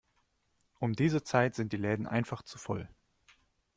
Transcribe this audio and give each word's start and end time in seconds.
Um 0.79 0.93
diese 0.93 1.23
Zeit 1.23 1.53
sind 1.53 1.73
die 1.73 1.77
Läden 1.77 2.07
einfach 2.07 2.41
zu 2.41 2.57
voll. 2.57 2.89